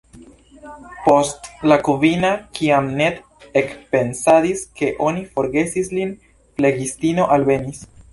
[1.07, 3.19] Post la kvina, kiam Ned
[3.61, 6.17] ekpensadis ke oni forgesis lin,
[6.61, 7.85] flegistino alvenis.